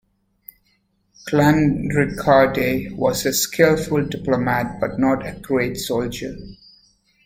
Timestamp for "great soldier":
5.43-6.35